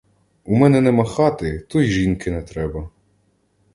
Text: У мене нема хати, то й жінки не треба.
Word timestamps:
У 0.43 0.55
мене 0.55 0.81
нема 0.81 1.03
хати, 1.05 1.59
то 1.69 1.81
й 1.81 1.85
жінки 1.91 2.31
не 2.31 2.41
треба. 2.41 2.89